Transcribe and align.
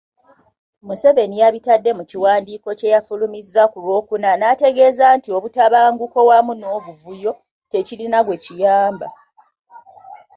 Museveni 0.87 1.35
yabitadde 1.41 1.89
mukiwandiiko 1.97 2.69
kye 2.79 2.89
yafulumizza 2.95 3.63
ku 3.71 3.77
Lwokuna 3.83 4.29
n'ategeeza 4.39 5.05
nti 5.17 5.29
obutabanguko 5.37 6.19
wamu 6.29 6.53
n'obuvuyo 6.55 7.31
tekirina 7.71 8.19
gwe 8.25 8.37
kiyamba. 8.43 9.07